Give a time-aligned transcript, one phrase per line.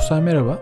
[0.00, 0.58] Dostlar merhaba.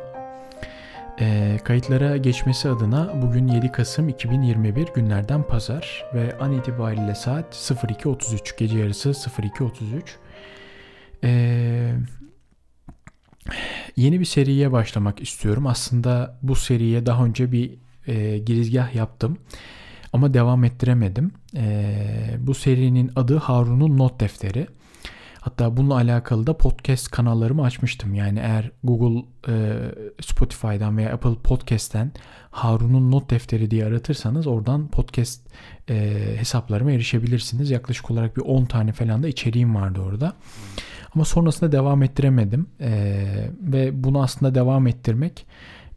[1.20, 8.58] E, kayıtlara geçmesi adına bugün 7 Kasım 2021 günlerden pazar ve an itibariyle saat 02.33
[8.58, 10.02] gece yarısı 02.33.
[11.24, 11.94] E,
[13.96, 15.66] yeni bir seriye başlamak istiyorum.
[15.66, 17.74] Aslında bu seriye daha önce bir
[18.06, 19.38] e, girizgah yaptım
[20.12, 21.32] ama devam ettiremedim.
[21.56, 21.96] E,
[22.38, 24.66] bu serinin adı Harun'un Not Defteri.
[25.40, 28.14] Hatta bununla alakalı da podcast kanallarımı açmıştım.
[28.14, 29.76] Yani eğer Google, e,
[30.20, 32.12] Spotify'dan veya Apple Podcast'ten
[32.50, 35.46] Harun'un not defteri diye aratırsanız oradan podcast
[35.90, 35.94] e,
[36.36, 37.70] hesaplarıma erişebilirsiniz.
[37.70, 40.32] Yaklaşık olarak bir 10 tane falan da içeriğim vardı orada.
[41.14, 42.66] Ama sonrasında devam ettiremedim.
[42.80, 42.90] E,
[43.60, 45.46] ve bunu aslında devam ettirmek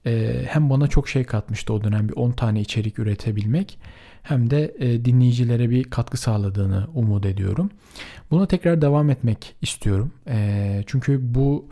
[0.05, 3.79] e, hem bana çok şey katmıştı o dönem bir 10 tane içerik üretebilmek
[4.23, 7.69] hem de e, dinleyicilere bir katkı sağladığını umut ediyorum.
[8.31, 10.11] Buna tekrar devam etmek istiyorum.
[10.27, 11.69] E, çünkü bu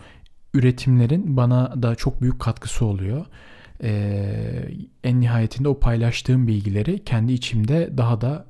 [0.54, 3.26] üretimlerin bana da çok büyük katkısı oluyor.
[3.84, 3.92] E,
[5.04, 8.46] en nihayetinde o paylaştığım bilgileri kendi içimde daha da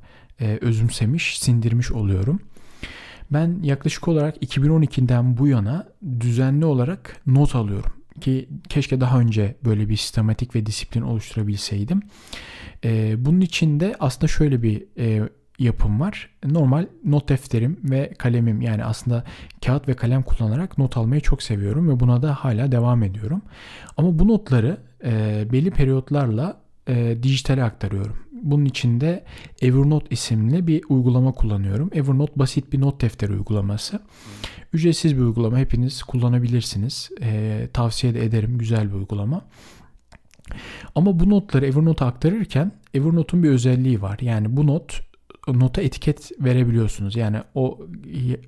[0.61, 2.39] özümsemiş, sindirmiş oluyorum.
[3.31, 5.87] Ben yaklaşık olarak 2012'den bu yana
[6.19, 12.01] düzenli olarak not alıyorum ki keşke daha önce böyle bir sistematik ve disiplin oluşturabilseydim.
[12.85, 16.29] E, bunun için de aslında şöyle bir e, yapım var.
[16.45, 19.23] Normal not defterim ve kalemim yani aslında
[19.65, 23.41] kağıt ve kalem kullanarak not almayı çok seviyorum ve buna da hala devam ediyorum.
[23.97, 28.17] Ama bu notları e, belli periyotlarla e, dijitale aktarıyorum.
[28.43, 29.23] Bunun için de
[29.61, 31.89] Evernote isimli bir uygulama kullanıyorum.
[31.93, 33.99] Evernote basit bir not defteri uygulaması.
[34.73, 35.57] Ücretsiz bir uygulama.
[35.57, 37.09] Hepiniz kullanabilirsiniz.
[37.21, 38.57] E, tavsiye de ederim.
[38.57, 39.45] Güzel bir uygulama.
[40.95, 44.17] Ama bu notları Evernote'a aktarırken Evernote'un bir özelliği var.
[44.21, 45.09] Yani bu not
[45.47, 47.15] nota etiket verebiliyorsunuz.
[47.15, 47.79] Yani o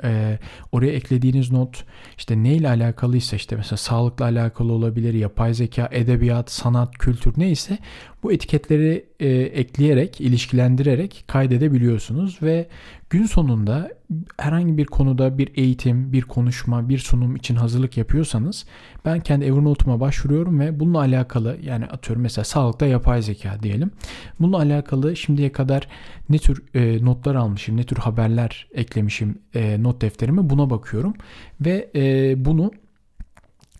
[0.03, 0.39] e,
[0.71, 1.85] oraya eklediğiniz not
[2.17, 7.77] işte neyle alakalıysa işte mesela sağlıkla alakalı olabilir, yapay zeka, edebiyat, sanat, kültür neyse
[8.23, 12.67] bu etiketleri e, ekleyerek, ilişkilendirerek kaydedebiliyorsunuz ve
[13.09, 13.91] gün sonunda
[14.37, 18.65] herhangi bir konuda bir eğitim, bir konuşma, bir sunum için hazırlık yapıyorsanız
[19.05, 23.91] ben kendi Evernote'uma başvuruyorum ve bununla alakalı yani atıyorum mesela sağlıkta yapay zeka diyelim.
[24.39, 25.87] Bununla alakalı şimdiye kadar
[26.29, 31.13] ne tür e, notlar almışım, ne tür haberler eklemişim e, not defterime buna bakıyorum
[31.61, 32.71] ve e, bunu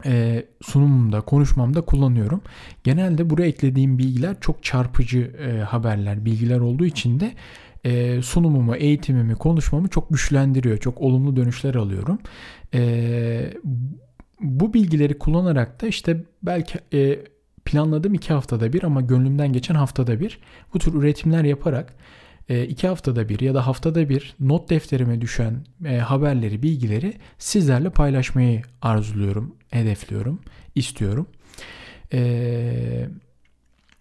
[0.06, 2.42] e, sunumumda, konuşmamda kullanıyorum.
[2.84, 7.34] Genelde buraya eklediğim bilgiler çok çarpıcı e, haberler, bilgiler olduğu için de
[7.84, 10.78] e, sunumumu, eğitimimi, konuşmamı çok güçlendiriyor.
[10.78, 12.20] Çok olumlu dönüşler alıyorum.
[12.74, 13.54] E,
[14.42, 17.20] bu bilgileri kullanarak da işte belki e,
[17.66, 20.40] planladığım iki haftada bir ama gönlümden geçen haftada bir
[20.74, 21.94] bu tür üretimler yaparak
[22.50, 28.62] iki haftada bir ya da haftada bir not defterime düşen e, haberleri, bilgileri sizlerle paylaşmayı
[28.82, 30.40] arzuluyorum, hedefliyorum,
[30.76, 31.28] istiyorum.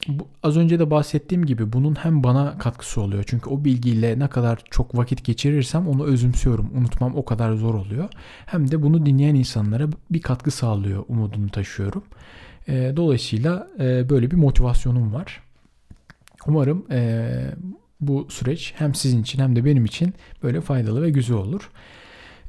[0.09, 3.25] Bu, az önce de bahsettiğim gibi bunun hem bana katkısı oluyor.
[3.27, 6.71] Çünkü o bilgiyle ne kadar çok vakit geçirirsem onu özümsüyorum.
[6.75, 8.09] Unutmam o kadar zor oluyor.
[8.47, 12.05] Hem de bunu dinleyen insanlara bir katkı sağlıyor umudunu taşıyorum.
[12.69, 15.43] E, dolayısıyla e, böyle bir motivasyonum var.
[16.47, 17.31] Umarım e,
[18.01, 21.71] bu süreç hem sizin için hem de benim için böyle faydalı ve güzel olur.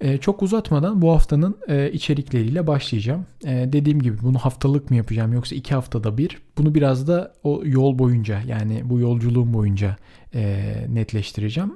[0.02, 3.26] Ee, çok uzatmadan bu haftanın e, içerikleriyle başlayacağım.
[3.46, 6.38] Ee, dediğim gibi bunu haftalık mı yapacağım yoksa iki haftada bir?
[6.58, 9.96] Bunu biraz da o yol boyunca yani bu yolculuğum boyunca
[10.36, 11.74] e, netleştireceğim.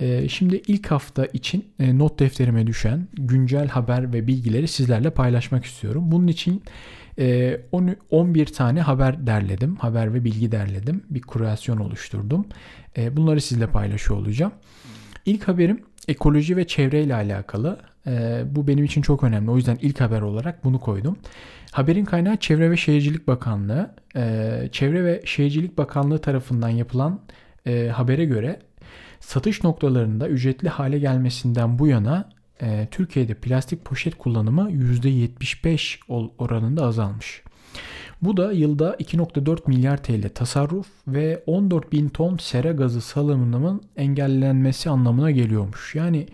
[0.00, 6.02] E, şimdi ilk hafta için not defterime düşen güncel haber ve bilgileri sizlerle paylaşmak istiyorum.
[6.06, 6.62] Bunun için
[8.10, 9.76] 11 tane haber derledim.
[9.76, 11.04] Haber ve bilgi derledim.
[11.10, 12.46] Bir kurasyon oluşturdum.
[12.96, 14.52] Bunları sizle paylaşıyor olacağım.
[15.26, 17.80] İlk haberim ekoloji ve çevre ile alakalı.
[18.06, 19.50] E, bu benim için çok önemli.
[19.50, 21.16] O yüzden ilk haber olarak bunu koydum.
[21.70, 23.94] Haberin kaynağı Çevre ve Şehircilik Bakanlığı.
[24.16, 27.20] E, Çevre ve Şehircilik Bakanlığı tarafından yapılan
[27.66, 28.60] e, habere göre
[29.20, 32.28] satış noktalarında ücretli hale gelmesinden bu yana
[32.62, 35.98] e, Türkiye'de plastik poşet kullanımı %75
[36.38, 37.42] oranında azalmış.
[38.22, 44.90] Bu da yılda 2.4 milyar TL tasarruf ve 14 bin ton sera gazı salımının engellenmesi
[44.90, 45.94] anlamına geliyormuş.
[45.94, 46.26] Yani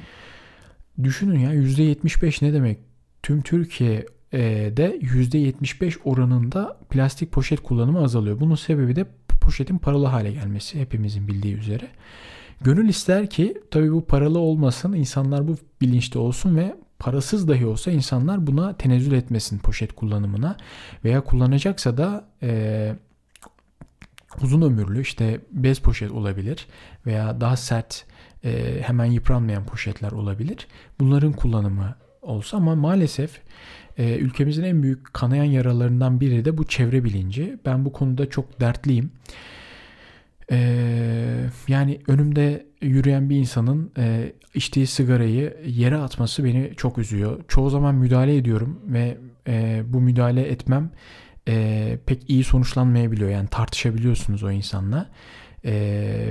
[1.03, 2.79] düşünün ya %75 ne demek?
[3.23, 8.41] Tüm Türkiye'de %75 oranında plastik poşet kullanımı azalıyor.
[8.41, 9.07] Bunun sebebi de
[9.41, 11.89] poşetin paralı hale gelmesi hepimizin bildiği üzere.
[12.61, 17.91] Gönül ister ki tabii bu paralı olmasın, insanlar bu bilinçte olsun ve parasız dahi olsa
[17.91, 20.57] insanlar buna tenezzül etmesin poşet kullanımına
[21.05, 22.93] veya kullanacaksa da e,
[24.43, 26.67] uzun ömürlü işte bez poşet olabilir
[27.07, 28.05] veya daha sert
[28.45, 30.67] e, hemen yıpranmayan poşetler olabilir.
[31.01, 33.41] Bunların kullanımı olsa ama maalesef
[33.99, 37.59] E, ülkemizin en büyük kanayan yaralarından biri de bu çevre bilinci.
[37.65, 39.11] Ben bu konuda çok dertliyim.
[40.51, 47.45] Ee, yani önümde yürüyen bir insanın e, içtiği sigarayı yere atması beni çok üzüyor.
[47.49, 49.19] Çoğu zaman müdahale ediyorum ve
[49.49, 50.91] e, bu müdahale etmem
[51.49, 53.31] e, pek iyi sonuçlanmayabiliyor.
[53.31, 55.11] Yani tartışabiliyorsunuz o insanla
[55.65, 55.73] e,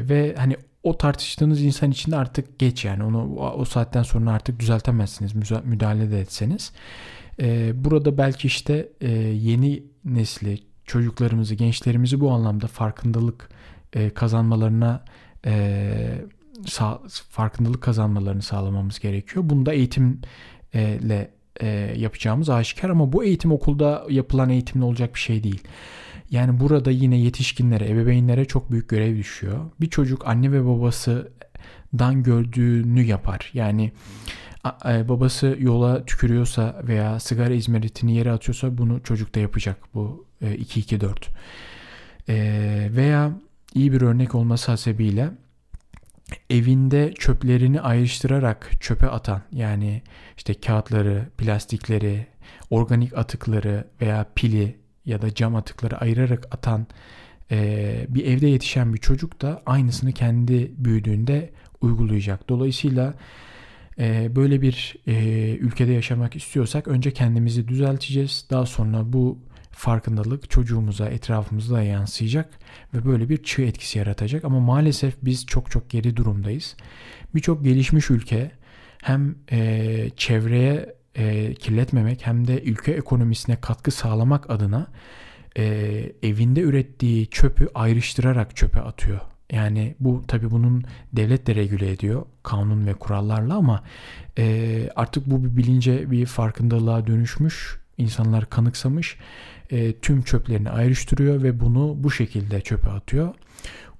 [0.10, 4.60] ve hani o tartıştığınız insan için de artık geç yani onu o saatten sonra artık
[4.60, 6.72] düzeltemezsiniz müdahale de etseniz.
[7.42, 13.50] E, burada belki işte e, yeni nesli çocuklarımızı gençlerimizi bu anlamda farkındalık
[13.98, 15.04] e, kazanmalarına
[15.46, 15.94] e,
[16.66, 19.50] sağ, farkındalık kazanmalarını sağlamamız gerekiyor.
[19.50, 21.68] Bunda eğitimle e,
[21.98, 25.64] yapacağımız aşikar ama bu eğitim okulda yapılan eğitimle olacak bir şey değil.
[26.32, 29.66] Yani burada yine yetişkinlere, ebeveynlere çok büyük görev düşüyor.
[29.82, 33.52] Bir çocuk anne ve babasından gördüğünü yapar.
[33.54, 33.92] Yani
[34.90, 39.78] e, babası yola tükürüyorsa veya sigara izmaritini yere atıyorsa bunu çocuk da yapacak.
[39.94, 41.16] Bu 2-2-4.
[42.30, 43.32] E, veya
[43.78, 45.30] iyi bir örnek olması hasebiyle
[46.50, 50.02] evinde çöplerini ayrıştırarak çöpe atan yani
[50.38, 52.28] işte kağıtları, plastikleri,
[52.70, 54.76] organik atıkları veya pili
[55.06, 56.88] ya da cam atıkları ayırarak atan
[57.52, 61.52] e, bir evde yetişen bir çocuk da aynısını kendi büyüdüğünde
[61.82, 62.50] uygulayacak.
[62.50, 63.14] Dolayısıyla
[64.00, 65.14] e, böyle bir e,
[65.56, 68.46] ülkede yaşamak istiyorsak önce kendimizi düzelteceğiz.
[68.50, 69.40] Daha sonra bu
[69.78, 72.50] farkındalık çocuğumuza, etrafımıza yansıyacak
[72.94, 74.46] ve böyle bir çığ etkisi yaratacak.
[74.46, 76.76] Ama maalesef biz çok çok geri durumdayız.
[77.36, 78.52] Birçok gelişmiş ülke
[79.04, 84.88] hem e, çevreye e, kirletmemek hem de ülke ekonomisine katkı sağlamak adına
[85.58, 85.64] e,
[86.24, 89.20] evinde ürettiği çöpü ayrıştırarak çöpe atıyor.
[89.52, 90.84] Yani bu tabii bunun
[91.14, 93.84] devlet de regüle ediyor kanun ve kurallarla ama
[94.38, 97.87] e, artık bu bir bilince bir farkındalığa dönüşmüş.
[97.98, 99.18] İnsanlar kanıksamış
[99.70, 103.34] e, tüm çöplerini ayrıştırıyor ve bunu bu şekilde çöpe atıyor.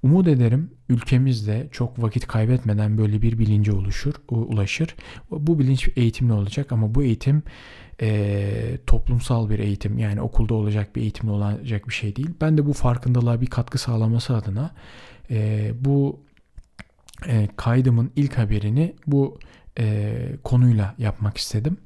[0.02, 4.94] Umut ederim ülkemizde çok vakit kaybetmeden böyle bir bilince oluşur, ulaşır.
[5.30, 7.42] Bu bilinç eğitimli olacak ama bu eğitim
[8.00, 12.30] e, toplumsal bir eğitim yani okulda olacak bir eğitimli olacak bir şey değil.
[12.40, 14.74] Ben de bu farkındalığa bir katkı sağlaması adına
[15.30, 16.20] e, bu
[17.26, 19.38] e, kaydımın ilk haberini bu
[19.78, 21.76] e, konuyla yapmak istedim.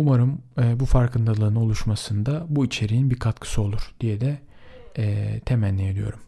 [0.00, 4.38] Umarım e, bu farkındalığın oluşmasında bu içeriğin bir katkısı olur diye de
[4.98, 6.18] e, temenni ediyorum.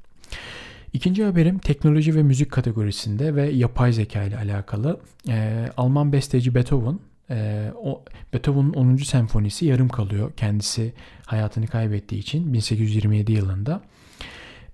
[0.93, 5.01] İkinci haberim teknoloji ve müzik kategorisinde ve yapay zeka ile alakalı.
[5.29, 6.99] E, Alman besteci Beethoven,
[7.31, 8.03] e, o,
[8.33, 8.97] Beethoven'ın 10.
[8.97, 10.33] senfonisi yarım kalıyor.
[10.37, 10.93] Kendisi
[11.27, 13.83] hayatını kaybettiği için 1827 yılında.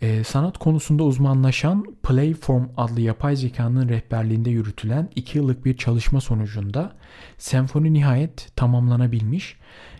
[0.03, 6.93] E, sanat konusunda uzmanlaşan Playform adlı yapay zekanın rehberliğinde yürütülen 2 yıllık bir çalışma sonucunda
[7.39, 9.57] senfoni nihayet tamamlanabilmiş.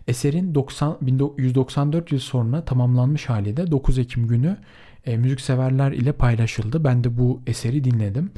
[0.09, 4.57] Eserin 90, 1994 yıl sonra tamamlanmış hali de 9 Ekim günü
[5.07, 6.85] e, müzikseverler ile paylaşıldı.
[6.85, 8.31] Ben de bu eseri dinledim.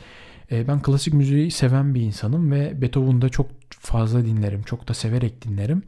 [0.52, 4.62] E, ben klasik müziği seven bir insanım ve Beethoven'da çok fazla dinlerim.
[4.62, 5.82] Çok da severek dinlerim.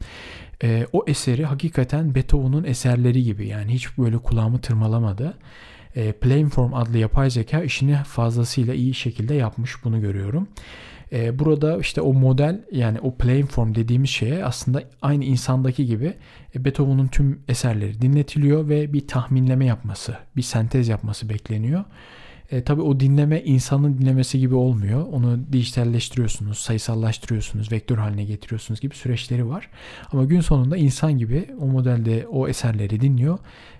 [0.63, 5.37] E, o eseri hakikaten Beethoven'un eserleri gibi yani hiç böyle kulağımı tırmalamadı.
[5.95, 10.47] E, Plainform adlı yapay zeka işini fazlasıyla iyi şekilde yapmış bunu görüyorum.
[11.11, 16.13] E, burada işte o model yani o Plainform dediğimiz şeye aslında aynı insandaki gibi
[16.55, 21.83] e, Beethoven'un tüm eserleri dinletiliyor ve bir tahminleme yapması, bir sentez yapması bekleniyor.
[22.51, 25.05] E, tabii o dinleme insanın dinlemesi gibi olmuyor.
[25.11, 29.69] Onu dijitalleştiriyorsunuz, sayısallaştırıyorsunuz, vektör haline getiriyorsunuz gibi süreçleri var.
[30.11, 33.39] Ama gün sonunda insan gibi o modelde o eserleri dinliyor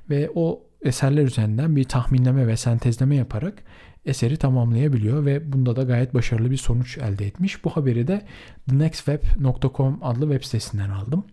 [0.09, 3.63] ve o eserler üzerinden bir tahminleme ve sentezleme yaparak
[4.05, 7.63] eseri tamamlayabiliyor ve bunda da gayet başarılı bir sonuç elde etmiş.
[7.63, 8.21] Bu haberi de
[8.69, 11.25] thenextweb.com adlı web sitesinden aldım.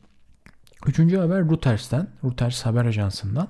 [0.86, 3.48] Üçüncü haber Reuters'ten, Reuters haber ajansından.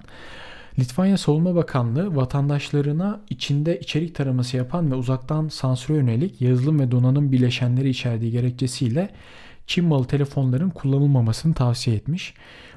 [0.81, 7.33] Litvanya Savunma Bakanlığı vatandaşlarına içinde içerik taraması yapan ve uzaktan sansüre yönelik yazılım ve donanım
[7.33, 9.11] bileşenleri içerdiği gerekçesiyle
[9.67, 12.35] Çin malı telefonların kullanılmamasını tavsiye etmiş.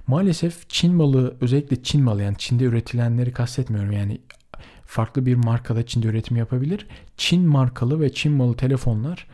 [0.07, 4.21] Maalesef Çin malı özellikle Çin malı yani Çin'de üretilenleri kastetmiyorum yani
[4.85, 6.87] farklı bir markada Çin'de üretim yapabilir.
[7.17, 9.27] Çin markalı ve Çin malı telefonlar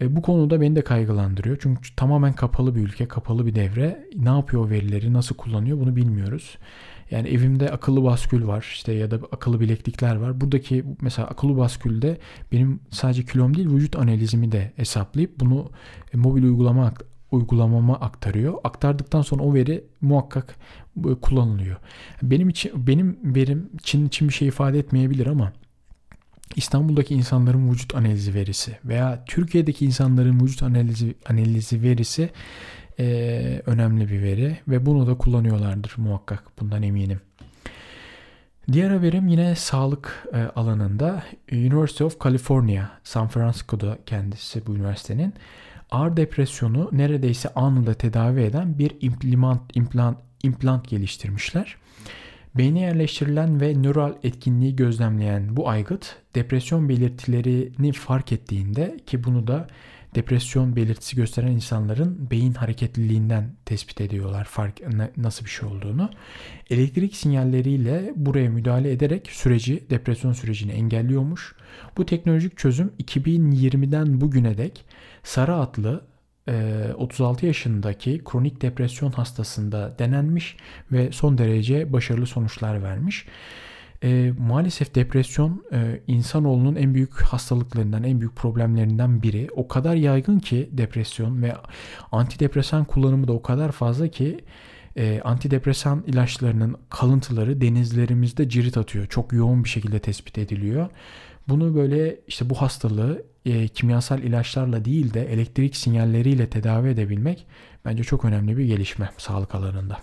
[0.00, 1.56] e, bu konuda beni de kaygılandırıyor.
[1.60, 4.08] Çünkü tamamen kapalı bir ülke, kapalı bir devre.
[4.16, 6.58] Ne yapıyor verileri, nasıl kullanıyor bunu bilmiyoruz.
[7.10, 10.40] Yani evimde akıllı baskül var işte ya da akıllı bileklikler var.
[10.40, 12.18] Buradaki mesela akıllı baskülde
[12.52, 15.70] benim sadece kilom değil vücut analizimi de hesaplayıp bunu
[16.14, 16.92] e, mobil uygulama
[17.30, 18.54] uygulamama aktarıyor.
[18.64, 20.56] Aktardıktan sonra o veri muhakkak
[20.96, 21.76] e, kullanılıyor.
[22.22, 25.52] Benim için benim verim Çin için bir şey ifade etmeyebilir ama
[26.56, 32.30] İstanbul'daki insanların vücut analizi verisi veya Türkiye'deki insanların vücut analizi analizi verisi
[32.98, 37.20] e, önemli bir veri ve bunu da kullanıyorlardır muhakkak bundan eminim.
[38.72, 41.22] Diğer haberim yine sağlık e, alanında
[41.52, 45.34] University of California, San Francisco'da kendisi bu üniversitenin
[45.90, 51.76] ağır depresyonu neredeyse anında tedavi eden bir implant, implant, implant geliştirmişler.
[52.56, 59.68] Beyne yerleştirilen ve nöral etkinliği gözlemleyen bu aygıt depresyon belirtilerini fark ettiğinde ki bunu da
[60.14, 64.80] depresyon belirtisi gösteren insanların beyin hareketliliğinden tespit ediyorlar fark
[65.16, 66.10] nasıl bir şey olduğunu.
[66.70, 71.54] Elektrik sinyalleriyle buraya müdahale ederek süreci, depresyon sürecini engelliyormuş.
[71.96, 74.84] Bu teknolojik çözüm 2020'den bugüne dek
[75.22, 76.04] Sarı adlı
[76.96, 80.56] 36 yaşındaki kronik depresyon hastasında denenmiş
[80.92, 83.26] ve son derece başarılı sonuçlar vermiş.
[84.02, 89.48] E, maalesef depresyon e, insanoğlunun en büyük hastalıklarından, en büyük problemlerinden biri.
[89.56, 91.54] O kadar yaygın ki depresyon ve
[92.12, 94.40] antidepresan kullanımı da o kadar fazla ki
[94.96, 99.06] e, antidepresan ilaçlarının kalıntıları denizlerimizde cirit atıyor.
[99.06, 100.88] Çok yoğun bir şekilde tespit ediliyor.
[101.48, 107.46] Bunu böyle işte bu hastalığı e, kimyasal ilaçlarla değil de elektrik sinyalleriyle tedavi edebilmek
[107.84, 109.98] bence çok önemli bir gelişme sağlık alanında.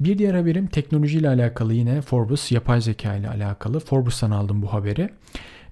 [0.00, 3.80] Bir diğer haberim teknolojiyle alakalı yine Forbes yapay zeka ile alakalı.
[3.80, 5.10] Forbes'tan aldım bu haberi.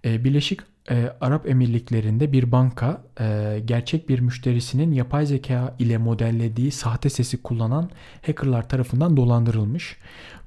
[0.05, 6.71] E, Birleşik e, Arap Emirlikleri'nde bir banka e, gerçek bir müşterisinin yapay zeka ile modellediği
[6.71, 7.91] sahte sesi kullanan
[8.27, 9.97] hackerlar tarafından dolandırılmış.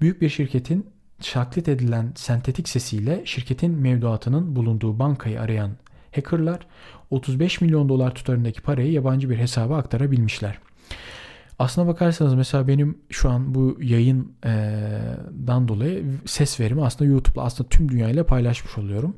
[0.02, 0.86] Büyük bir şirketin
[1.22, 5.72] taklit edilen sentetik sesiyle şirketin mevduatının bulunduğu bankayı arayan
[6.16, 6.60] hackerlar
[7.10, 10.60] 35 milyon dolar tutarındaki parayı yabancı bir hesaba aktarabilmişler.
[11.60, 17.90] Aslına bakarsanız mesela benim şu an bu yayından dolayı ses verimi aslında YouTube'la aslında tüm
[17.90, 19.16] dünyayla paylaşmış oluyorum.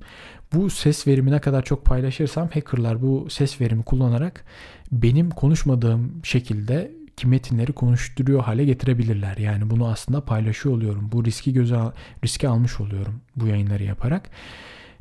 [0.54, 4.46] Bu ses verimi ne kadar çok paylaşırsam hackerlar bu ses verimi kullanarak
[4.92, 9.38] benim konuşmadığım şekilde ki metinleri konuşturuyor hale getirebilirler.
[9.38, 11.10] Yani bunu aslında paylaşıyor oluyorum.
[11.12, 11.92] Bu riski göze al,
[12.24, 14.30] riski almış oluyorum bu yayınları yaparak.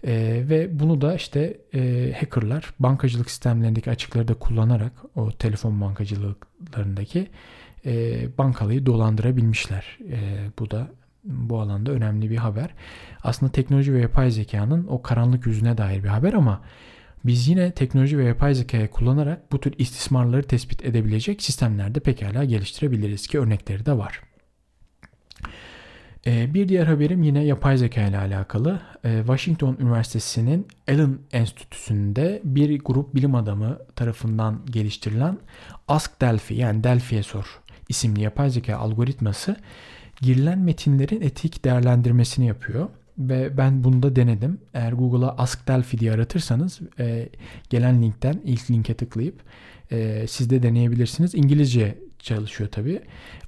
[0.05, 7.29] E, ve bunu da işte e, hackerlar bankacılık sistemlerindeki açıkları da kullanarak o telefon bankacılıklarındaki
[7.87, 9.99] e, bankalıyı dolandırabilmişler.
[10.11, 10.89] E, bu da
[11.25, 12.71] bu alanda önemli bir haber.
[13.23, 16.61] Aslında teknoloji ve yapay zekanın o karanlık yüzüne dair bir haber ama
[17.25, 23.27] biz yine teknoloji ve yapay zekayı kullanarak bu tür istismarları tespit edebilecek sistemlerde pekala geliştirebiliriz
[23.27, 24.21] ki örnekleri de var.
[26.27, 28.81] Ee, bir diğer haberim yine yapay zeka ile alakalı.
[29.05, 35.39] Ee, Washington Üniversitesi'nin Allen Enstitüsü'nde bir grup bilim adamı tarafından geliştirilen
[35.89, 39.57] Ask Delphi yani Delphi'ye sor isimli yapay zeka algoritması
[40.21, 42.89] girilen metinlerin etik değerlendirmesini yapıyor
[43.29, 44.59] ve ben bunu da denedim.
[44.75, 47.29] Eğer Google'a Ask Delphi diye aratırsanız e,
[47.71, 49.41] gelen linkten ilk linke tıklayıp
[49.93, 51.35] e, siz de deneyebilirsiniz.
[51.35, 53.01] İngilizce çalışıyor tabii.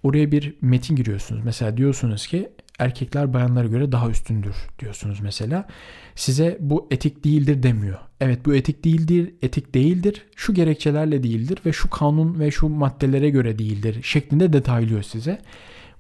[0.02, 1.45] Oraya bir metin giriyorsunuz.
[1.45, 5.66] Mesela diyorsunuz ki erkekler bayanlara göre daha üstündür diyorsunuz mesela.
[6.14, 7.99] Size bu etik değildir demiyor.
[8.21, 10.26] Evet bu etik değildir, etik değildir.
[10.37, 15.38] Şu gerekçelerle değildir ve şu kanun ve şu maddelere göre değildir şeklinde detaylıyor size.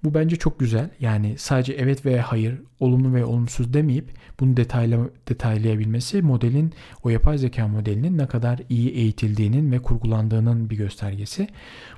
[0.04, 0.90] Bu bence çok güzel.
[1.00, 7.38] Yani sadece evet veya hayır, olumlu ve olumsuz demeyip bunu detayla, detaylayabilmesi modelin, o yapay
[7.38, 11.48] zeka modelinin ne kadar iyi eğitildiğinin ve kurgulandığının bir göstergesi.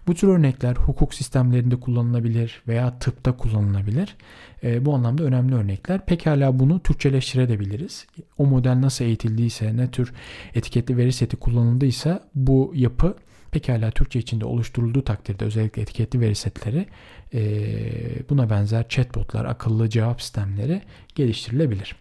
[0.06, 4.16] Bu tür örnekler hukuk sistemlerinde kullanılabilir veya tıpta kullanılabilir.
[4.62, 6.06] E, bu anlamda önemli örnekler.
[6.06, 8.06] Pekala bunu Türkçeleştirebiliriz.
[8.38, 10.12] O model nasıl eğitildiyse, ne tür
[10.54, 13.14] etiketli veri seti kullanıldıysa bu yapı
[13.56, 16.86] pekala Türkçe içinde oluşturulduğu takdirde özellikle etiketli veri setleri
[17.34, 17.40] e,
[18.30, 20.82] buna benzer chatbotlar, akıllı cevap sistemleri
[21.14, 21.96] geliştirilebilir.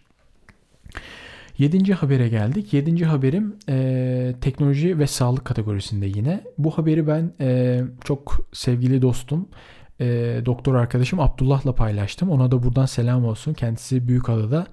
[1.58, 2.72] Yedinci habere geldik.
[2.72, 6.40] Yedinci haberim e, teknoloji ve sağlık kategorisinde yine.
[6.58, 9.48] Bu haberi ben e, çok sevgili dostum,
[10.00, 10.06] e,
[10.44, 12.30] doktor arkadaşım Abdullah'la paylaştım.
[12.30, 13.54] Ona da buradan selam olsun.
[13.54, 14.66] Kendisi Büyükada'da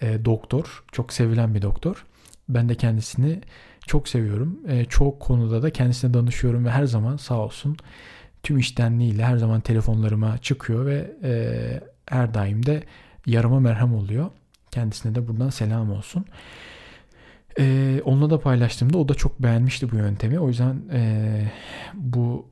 [0.00, 0.84] e, doktor.
[0.92, 2.04] Çok sevilen bir doktor.
[2.48, 3.40] Ben de kendisini
[3.86, 4.58] çok seviyorum.
[4.68, 7.76] E, çok konuda da kendisine danışıyorum ve her zaman sağ olsun
[8.42, 11.32] tüm iştenliğiyle her zaman telefonlarıma çıkıyor ve e,
[12.06, 12.82] her daim de
[13.26, 14.30] yarama merhem oluyor.
[14.70, 16.24] Kendisine de buradan selam olsun.
[17.58, 20.40] E, onunla da paylaştığımda o da çok beğenmişti bu yöntemi.
[20.40, 21.52] O yüzden e,
[21.94, 22.48] bu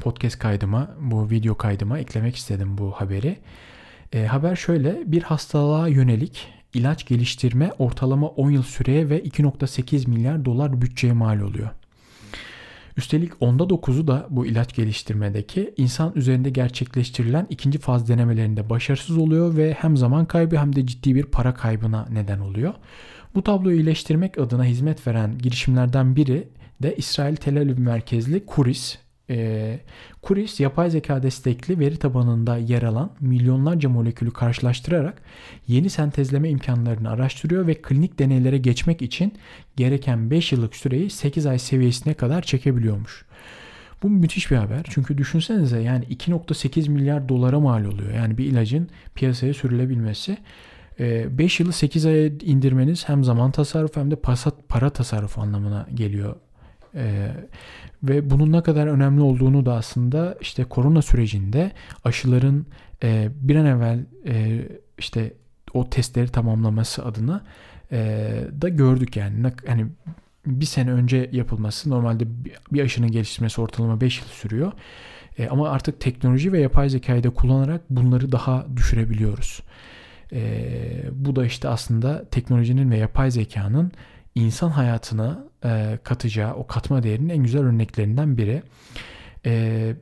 [0.00, 3.38] podcast kaydıma, bu video kaydıma eklemek istedim bu haberi.
[4.12, 10.44] E, haber şöyle, bir hastalığa yönelik ilaç geliştirme ortalama 10 yıl süreye ve 2.8 milyar
[10.44, 11.68] dolar bütçeye mal oluyor.
[12.96, 19.56] Üstelik onda 9'u da bu ilaç geliştirmedeki insan üzerinde gerçekleştirilen ikinci faz denemelerinde başarısız oluyor
[19.56, 22.74] ve hem zaman kaybı hem de ciddi bir para kaybına neden oluyor.
[23.34, 26.48] Bu tabloyu iyileştirmek adına hizmet veren girişimlerden biri
[26.82, 28.98] de İsrail Tel Aviv merkezli Kuris
[29.30, 29.78] e,
[30.22, 35.22] Kuris yapay zeka destekli veri tabanında yer alan milyonlarca molekülü karşılaştırarak
[35.68, 39.32] yeni sentezleme imkanlarını araştırıyor ve klinik deneylere geçmek için
[39.76, 43.24] gereken 5 yıllık süreyi 8 ay seviyesine kadar çekebiliyormuş.
[44.02, 44.84] Bu müthiş bir haber.
[44.90, 48.14] Çünkü düşünsenize yani 2.8 milyar dolara mal oluyor.
[48.14, 50.36] Yani bir ilacın piyasaya sürülebilmesi.
[50.98, 54.16] 5 yılı 8 aya indirmeniz hem zaman tasarrufu hem de
[54.68, 56.36] para tasarrufu anlamına geliyor.
[56.98, 57.30] Ee,
[58.02, 61.72] ve bunun ne kadar önemli olduğunu da aslında işte korona sürecinde
[62.04, 62.66] aşıların
[63.02, 64.62] e, bir an evvel e,
[64.98, 65.32] işte
[65.74, 67.44] o testleri tamamlaması adına
[67.92, 67.98] e,
[68.60, 69.52] da gördük yani.
[69.66, 69.86] Hani
[70.46, 72.24] bir sene önce yapılması normalde
[72.72, 74.72] bir aşının geliştirmesi ortalama 5 yıl sürüyor.
[75.38, 79.62] E, ama artık teknoloji ve yapay zekayı da kullanarak bunları daha düşürebiliyoruz.
[80.32, 80.40] E,
[81.12, 83.92] bu da işte aslında teknolojinin ve yapay zekanın
[84.34, 88.62] insan hayatına e, katacağı o katma değerinin en güzel örneklerinden biri.
[89.46, 89.94] E,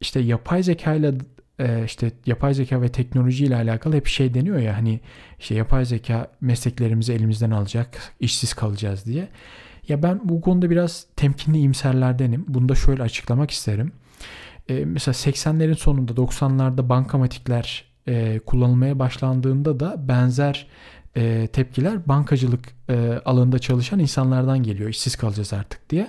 [0.00, 1.14] işte yapay zeka ile
[1.84, 5.00] işte yapay zeka ve teknoloji ile alakalı hep şey deniyor ya hani
[5.38, 9.28] işte yapay zeka mesleklerimizi elimizden alacak, işsiz kalacağız diye.
[9.88, 12.44] Ya ben bu konuda biraz temkinli iyimserlerdenim.
[12.48, 13.92] Bunu da şöyle açıklamak isterim.
[14.68, 20.66] E, mesela 80'lerin sonunda 90'larda bankamatikler e, kullanılmaya başlandığında da benzer
[21.16, 24.90] e, tepkiler bankacılık e, alanında çalışan insanlardan geliyor.
[24.90, 26.08] İşsiz kalacağız artık diye.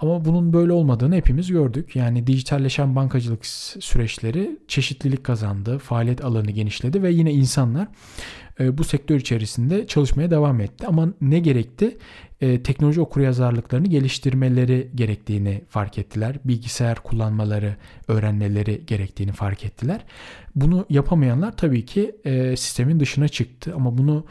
[0.00, 1.96] Ama bunun böyle olmadığını hepimiz gördük.
[1.96, 7.88] Yani dijitalleşen bankacılık süreçleri çeşitlilik kazandı, faaliyet alanı genişledi ve yine insanlar
[8.60, 10.86] bu sektör içerisinde çalışmaya devam etti.
[10.86, 11.98] Ama ne gerekti?
[12.40, 16.36] E, teknoloji okuryazarlıklarını geliştirmeleri gerektiğini fark ettiler.
[16.44, 17.76] Bilgisayar kullanmaları,
[18.08, 20.00] öğrenmeleri gerektiğini fark ettiler.
[20.54, 24.24] Bunu yapamayanlar tabii ki e, sistemin dışına çıktı ama bunu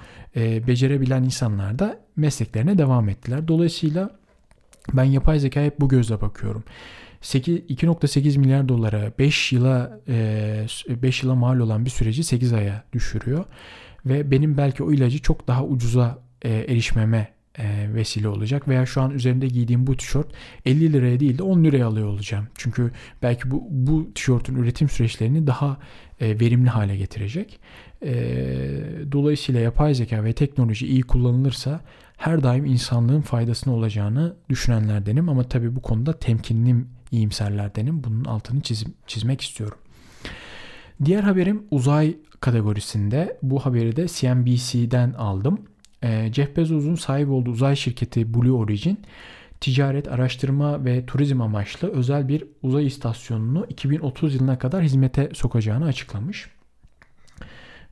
[0.68, 3.48] becerebilen insanlar da mesleklerine devam ettiler.
[3.48, 4.10] Dolayısıyla
[4.94, 6.64] ben yapay zeka hep bu gözle bakıyorum.
[7.22, 13.46] 2.8 milyar dolara 5 yıla 5 yıla mal olan bir süreci 8 aya düşürüyor
[14.06, 19.02] ve benim belki o ilacı çok daha ucuza e, erişmeme e, vesile olacak veya şu
[19.02, 20.28] an üzerinde giydiğim bu tişört
[20.66, 22.48] 50 liraya değil de 10 liraya alıyor olacağım.
[22.56, 22.92] Çünkü
[23.24, 25.78] belki bu bu tişörtün üretim süreçlerini daha
[26.20, 27.60] e, verimli hale getirecek.
[28.06, 28.14] E,
[29.12, 31.82] dolayısıyla yapay zeka ve teknoloji iyi kullanılırsa
[32.18, 36.76] her daim insanlığın faydasına olacağını düşünenlerdenim ama tabii bu konuda temkinli
[37.12, 38.04] iyimserlerdenim.
[38.04, 39.78] Bunun altını çiz, çizmek istiyorum.
[41.06, 43.38] Diğer haberim uzay kategorisinde.
[43.42, 45.62] Bu haberi de CNBC'den aldım.
[46.04, 49.00] E, Jeff Bezos'un sahip olduğu uzay şirketi Blue Origin
[49.62, 56.50] ticaret, araştırma ve turizm amaçlı özel bir uzay istasyonunu 2030 yılına kadar hizmete sokacağını açıklamış.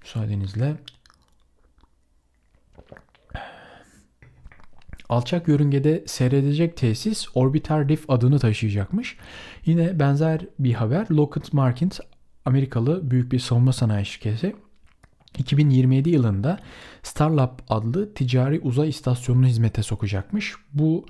[0.01, 0.75] Müsaadenizle.
[5.09, 9.17] Alçak yörüngede seyredecek tesis Orbital Reef adını taşıyacakmış.
[9.65, 11.91] Yine benzer bir haber Lockheed Martin
[12.47, 14.55] Amerikalı büyük bir savunma sanayi şirketi
[15.38, 16.60] 2027 yılında
[17.03, 20.53] Starlab adlı ticari uzay istasyonunu hizmete sokacakmış.
[20.73, 21.05] Bu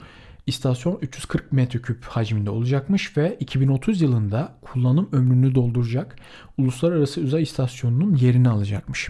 [0.48, 6.16] istasyon 340 metreküp hacminde olacakmış ve 2030 yılında kullanım ömrünü dolduracak
[6.58, 9.10] uluslararası uzay istasyonunun yerini alacakmış.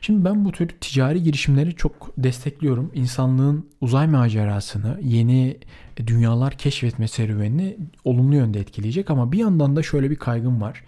[0.00, 2.90] Şimdi ben bu tür ticari girişimleri çok destekliyorum.
[2.94, 5.58] İnsanlığın uzay macerasını, yeni
[6.06, 10.84] dünyalar keşfetme serüvenini olumlu yönde etkileyecek ama bir yandan da şöyle bir kaygım var.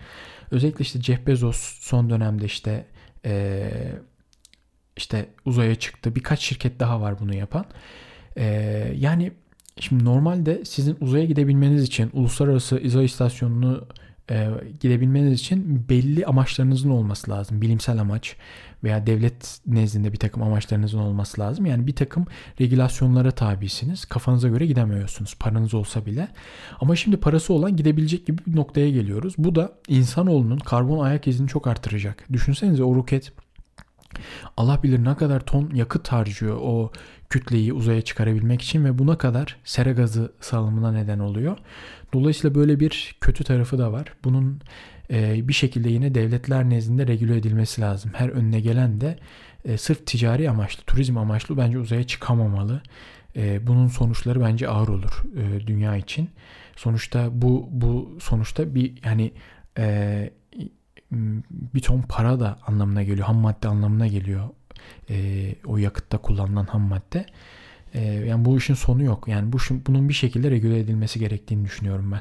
[0.51, 2.87] Özellikle işte Jeff Bezos son dönemde işte
[3.25, 3.71] e,
[4.97, 6.15] işte uzaya çıktı.
[6.15, 7.65] Birkaç şirket daha var bunu yapan.
[8.37, 8.45] E,
[8.97, 9.33] yani
[9.81, 13.87] şimdi normalde sizin uzaya gidebilmeniz için uluslararası uzay istasyonunu
[14.31, 14.49] e,
[14.81, 17.61] gidebilmeniz için belli amaçlarınızın olması lazım.
[17.63, 18.37] Bilimsel amaç
[18.85, 21.67] veya devlet nezdinde bir takım amaçlarınızın olması lazım.
[21.67, 22.27] Yani bir takım
[22.61, 24.05] regülasyonlara tabisiniz.
[24.05, 26.29] Kafanıza göre gidemiyorsunuz paranız olsa bile.
[26.81, 29.35] Ama şimdi parası olan gidebilecek gibi bir noktaya geliyoruz.
[29.39, 32.25] Bu da insanoğlunun karbon ayak izini çok artıracak.
[32.33, 33.33] Düşünsenize o roket
[34.57, 36.93] Allah bilir ne kadar ton yakıt harcıyor o
[37.31, 41.59] kütleyi uzaya çıkarabilmek için ve buna kadar sera gazı salımına neden oluyor.
[42.13, 44.13] Dolayısıyla böyle bir kötü tarafı da var.
[44.25, 44.61] Bunun
[45.49, 48.11] bir şekilde yine devletler nezdinde regüle edilmesi lazım.
[48.15, 49.19] Her önüne gelen de
[49.65, 52.83] e, sırf ticari amaçlı, turizm amaçlı bence uzaya çıkamamalı.
[53.37, 56.31] E, bunun sonuçları bence ağır olur e, dünya için.
[56.77, 59.33] Sonuçta bu bu sonuçta bir yani
[59.79, 60.31] e,
[61.75, 63.27] bir ton para da anlamına geliyor.
[63.27, 64.49] Ham madde anlamına geliyor.
[65.11, 67.27] E, o yakıtta kullanılan ham madde.
[67.95, 69.29] E, yani bu işin sonu yok.
[69.29, 72.21] Yani bu bunun bir şekilde regüle edilmesi gerektiğini düşünüyorum ben.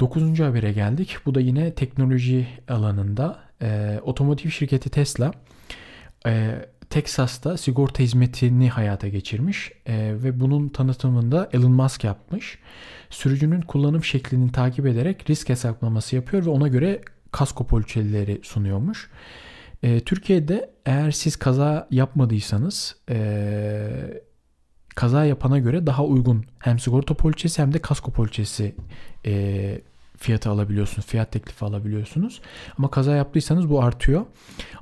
[0.00, 1.16] Dokuzuncu habere geldik.
[1.26, 3.38] Bu da yine teknoloji alanında.
[3.62, 5.32] E, otomotiv şirketi Tesla
[6.26, 6.54] e,
[6.90, 12.58] Texas'ta sigorta hizmetini hayata geçirmiş e, ve bunun tanıtımında Elon Musk yapmış.
[13.10, 17.00] Sürücünün kullanım şeklini takip ederek risk hesaplaması yapıyor ve ona göre
[17.32, 19.10] kasko poliçeleri sunuyormuş.
[19.82, 24.22] E, Türkiye'de eğer siz kaza yapmadıysanız e,
[24.94, 28.74] kaza yapana göre daha uygun hem sigorta poliçesi hem de kasko poliçesi
[29.26, 29.80] e,
[30.16, 31.06] fiyatı alabiliyorsunuz.
[31.06, 32.40] Fiyat teklifi alabiliyorsunuz.
[32.78, 34.26] Ama kaza yaptıysanız bu artıyor.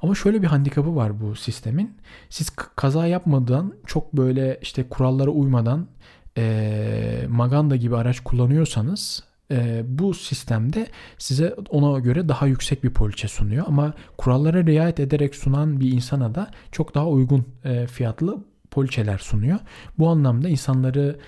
[0.03, 1.97] Ama şöyle bir handikapı var bu sistemin.
[2.31, 5.87] Siz kaza yapmadan çok böyle işte kurallara uymadan
[6.39, 10.87] e, Maganda gibi araç kullanıyorsanız e, bu sistemde
[11.19, 13.65] size ona göre daha yüksek bir poliçe sunuyor.
[13.69, 19.59] Ama kurallara riayet ederek sunan bir insana da çok daha uygun e, fiyatlı poliçeler sunuyor.
[19.99, 21.19] Bu anlamda insanları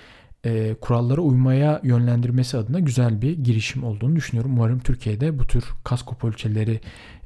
[0.45, 4.53] e, kurallara uymaya yönlendirmesi adına güzel bir girişim olduğunu düşünüyorum.
[4.53, 6.79] Umarım Türkiye'de bu tür kasko poliçeleri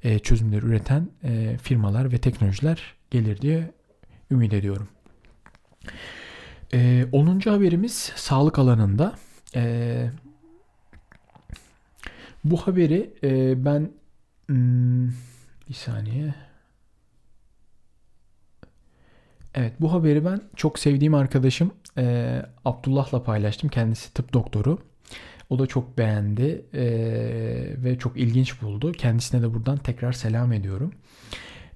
[0.03, 3.71] e, çözümleri üreten e, firmalar ve teknolojiler gelir diye
[4.31, 4.87] ümit ediyorum.
[6.73, 7.39] E, 10.
[7.39, 9.15] haberimiz sağlık alanında.
[9.55, 10.09] E,
[12.43, 13.91] bu haberi e, ben
[14.47, 15.07] hmm,
[15.69, 16.33] bir saniye
[19.55, 23.69] Evet bu haberi ben çok sevdiğim arkadaşım e, Abdullah'la paylaştım.
[23.69, 24.77] Kendisi tıp doktoru.
[25.49, 26.85] O da çok beğendi e,
[27.83, 28.91] ve çok ilginç buldu.
[28.91, 30.91] Kendisine de buradan tekrar selam ediyorum.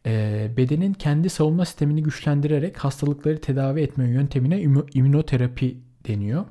[0.06, 4.62] E, bedenin kendi savunma sistemini güçlendirerek hastalıkları tedavi etme yöntemine
[4.94, 6.46] immünoterapi deniyor.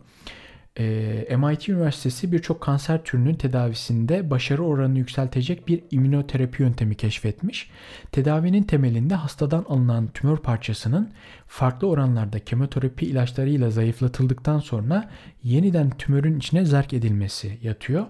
[0.78, 7.70] Ee, MIT Üniversitesi birçok kanser türünün tedavisinde başarı oranını yükseltecek bir immünoterapi yöntemi keşfetmiş.
[8.12, 11.12] Tedavinin temelinde hastadan alınan tümör parçasının
[11.46, 15.10] farklı oranlarda kemoterapi ilaçlarıyla zayıflatıldıktan sonra
[15.42, 18.06] yeniden tümörün içine zerk edilmesi yatıyor.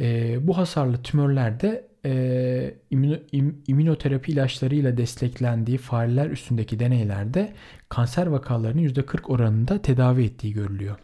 [0.00, 7.52] E, bu hasarlı tümörlerde e, immüno, im, immünoterapi ilaçlarıyla desteklendiği fareler üstündeki deneylerde
[7.94, 10.96] kanser vakalarının %40 oranında tedavi ettiği görülüyor.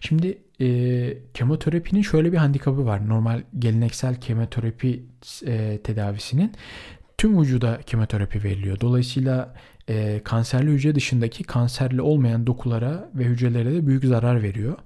[0.00, 3.08] Şimdi e, kemoterapinin şöyle bir handikapı var.
[3.08, 5.06] Normal geleneksel kemoterapi
[5.46, 6.52] e, tedavisinin
[7.18, 8.80] tüm vücuda kemoterapi veriliyor.
[8.80, 9.54] Dolayısıyla
[9.88, 14.78] e, kanserli hücre dışındaki kanserli olmayan dokulara ve hücrelere de büyük zarar veriyor.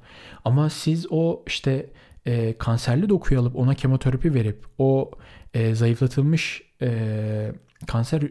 [0.45, 1.91] Ama siz o işte
[2.27, 5.11] e, kanserli dokuyu alıp ona kemoterapi verip o
[5.55, 7.53] e, zayıflatılmış e,
[7.87, 8.23] kanser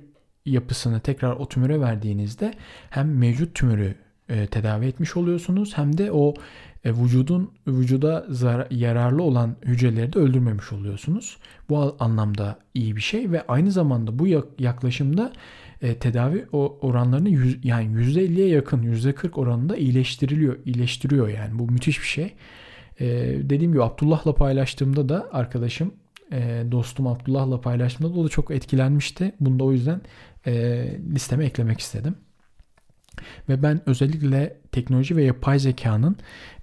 [0.51, 2.53] yapısını tekrar o tümöre verdiğinizde
[2.89, 3.95] hem mevcut tümörü
[4.29, 6.33] e, tedavi etmiş oluyorsunuz hem de o
[6.85, 11.38] e, vücudun vücuda zar- yararlı olan hücreleri de öldürmemiş oluyorsunuz.
[11.69, 14.27] Bu anlamda iyi bir şey ve aynı zamanda bu
[14.59, 15.33] yaklaşımda
[15.81, 22.07] e, tedavi oranlarını yüz, yani %50'ye yakın %40 oranında iyileştiriliyor, iyileştiriyor yani bu müthiş bir
[22.07, 22.33] şey.
[22.99, 23.07] E,
[23.43, 25.91] dediğim gibi Abdullah'la paylaştığımda da arkadaşım
[26.31, 29.31] e, dostum Abdullah'la paylaştığımda da o da çok etkilenmişti.
[29.39, 30.01] Bunu da o yüzden
[30.45, 30.52] e,
[31.13, 32.15] listeme eklemek istedim.
[33.49, 36.17] Ve ben özellikle teknoloji ve yapay zekanın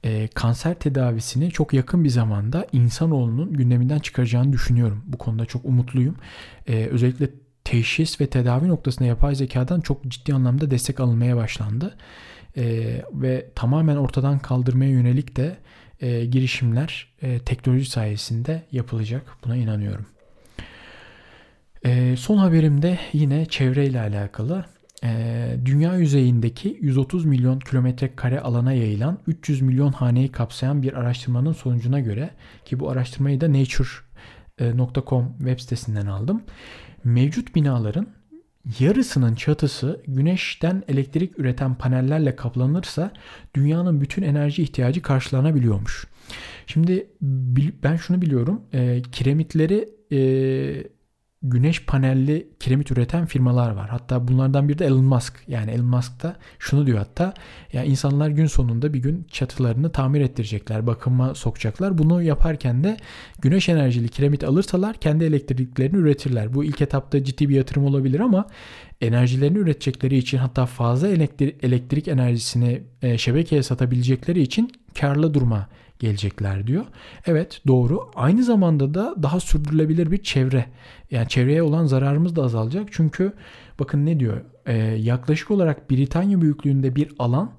[0.04, 5.02] e, kanser tedavisini çok yakın bir zamanda insanoğlunun gündeminden çıkaracağını düşünüyorum.
[5.06, 6.16] Bu konuda çok umutluyum.
[6.66, 7.30] E, özellikle
[7.64, 11.96] teşhis ve tedavi noktasında yapay zekadan çok ciddi anlamda destek alınmaya başlandı.
[12.56, 12.64] E,
[13.12, 15.56] ve tamamen ortadan kaldırmaya yönelik de
[16.00, 19.26] e, girişimler e, teknoloji sayesinde yapılacak.
[19.44, 20.06] Buna inanıyorum.
[21.86, 24.64] E, son haberim de yine çevreyle alakalı.
[25.04, 31.52] E, dünya yüzeyindeki 130 milyon kilometre kare alana yayılan 300 milyon haneyi kapsayan bir araştırmanın
[31.52, 32.30] sonucuna göre
[32.64, 36.42] ki bu araştırmayı da nature.com web sitesinden aldım.
[37.04, 38.06] Mevcut binaların
[38.80, 43.10] yarısının çatısı güneşten elektrik üreten panellerle kaplanırsa
[43.54, 46.06] dünyanın bütün enerji ihtiyacı karşılanabiliyormuş.
[46.66, 47.06] Şimdi
[47.82, 48.62] ben şunu biliyorum.
[48.72, 49.88] E, kiremitleri
[51.42, 53.88] güneş panelli kiremit üreten firmalar var.
[53.88, 55.34] Hatta bunlardan biri de Elon Musk.
[55.48, 57.34] Yani Elon Musk da şunu diyor hatta
[57.72, 61.98] ya insanlar gün sonunda bir gün çatılarını tamir ettirecekler, bakıma sokacaklar.
[61.98, 62.96] Bunu yaparken de
[63.42, 66.54] güneş enerjili kiremit alırsalar kendi elektriklerini üretirler.
[66.54, 68.46] Bu ilk etapta ciddi bir yatırım olabilir ama
[69.00, 74.70] enerjilerini üretecekleri için hatta fazla elektrik, elektrik enerjisini e, şebekeye satabilecekleri için
[75.00, 75.68] karlı duruma
[75.98, 76.84] gelecekler diyor.
[77.26, 78.10] Evet doğru.
[78.14, 80.64] Aynı zamanda da daha sürdürülebilir bir çevre.
[81.10, 82.88] Yani çevreye olan zararımız da azalacak.
[82.92, 83.32] Çünkü
[83.80, 84.40] bakın ne diyor?
[84.66, 87.52] Ee, yaklaşık olarak Britanya büyüklüğünde bir alan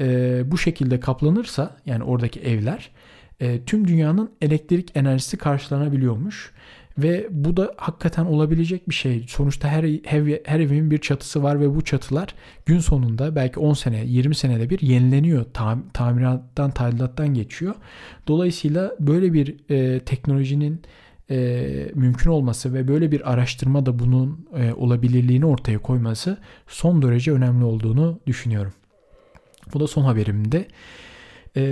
[0.00, 2.90] e, bu şekilde kaplanırsa yani oradaki evler
[3.40, 6.52] e, tüm dünyanın elektrik enerjisi karşılanabiliyormuş.
[6.98, 9.24] Ve bu da hakikaten olabilecek bir şey.
[9.28, 12.34] Sonuçta her ev, her evin bir çatısı var ve bu çatılar
[12.66, 15.44] gün sonunda belki 10 sene, 20 senede bir yenileniyor.
[15.52, 17.74] Tam, tamirattan, tadilattan geçiyor.
[18.28, 20.82] Dolayısıyla böyle bir e, teknolojinin
[21.30, 27.32] e, mümkün olması ve böyle bir araştırma da bunun e, olabilirliğini ortaya koyması son derece
[27.32, 28.72] önemli olduğunu düşünüyorum.
[29.74, 30.68] Bu da son haberimde.
[31.56, 31.64] E,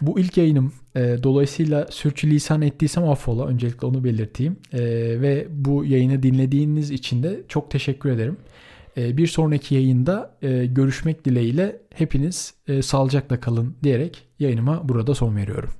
[0.00, 0.72] bu ilk yayınım.
[0.96, 3.46] E, dolayısıyla sürçülisan ettiysem affola.
[3.46, 4.56] Öncelikle onu belirteyim.
[4.72, 4.80] E,
[5.20, 8.36] ve bu yayını dinlediğiniz için de çok teşekkür ederim.
[8.96, 15.36] E, bir sonraki yayında e, görüşmek dileğiyle hepiniz e, sağlıcakla kalın diyerek yayınıma burada son
[15.36, 15.70] veriyorum.